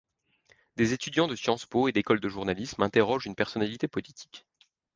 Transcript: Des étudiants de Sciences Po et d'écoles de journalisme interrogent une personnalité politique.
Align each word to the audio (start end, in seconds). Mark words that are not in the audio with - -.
Des 0.77 0.93
étudiants 0.93 1.27
de 1.27 1.35
Sciences 1.35 1.67
Po 1.67 1.87
et 1.87 1.91
d'écoles 1.91 2.19
de 2.21 2.27
journalisme 2.27 2.81
interrogent 2.81 3.27
une 3.27 3.35
personnalité 3.35 3.87
politique. 3.87 4.47